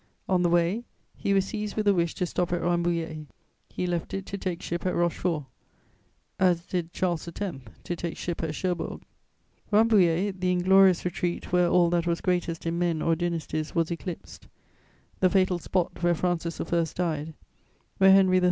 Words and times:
On 0.27 0.41
the 0.41 0.49
way, 0.49 0.83
he 1.15 1.31
was 1.31 1.45
seized 1.45 1.75
with 1.75 1.87
a 1.87 1.93
wish 1.93 2.15
to 2.15 2.25
stop 2.25 2.51
at 2.51 2.63
Rambouillet. 2.63 3.27
He 3.69 3.85
left 3.85 4.15
it 4.15 4.25
to 4.25 4.37
take 4.39 4.63
ship 4.63 4.83
at 4.83 4.95
Rochefort, 4.95 5.43
as 6.39 6.65
did 6.65 6.91
Charles 6.91 7.27
X. 7.27 7.57
to 7.83 7.95
take 7.95 8.17
ship 8.17 8.41
at 8.41 8.55
Cherbourg; 8.55 9.03
Rambouillet, 9.71 10.31
the 10.41 10.51
inglorious 10.51 11.05
retreat 11.05 11.53
where 11.53 11.67
all 11.67 11.91
that 11.91 12.07
was 12.07 12.19
greatest 12.19 12.65
in 12.65 12.79
men 12.79 12.99
or 13.03 13.15
dynasties 13.15 13.75
was 13.75 13.91
eclipsed: 13.91 14.47
the 15.19 15.29
fatal 15.29 15.59
spot 15.59 16.01
where 16.01 16.15
Francis 16.15 16.59
I. 16.59 16.83
died; 16.95 17.35
where 17.99 18.11
Henry 18.11 18.37
III. 18.37 18.39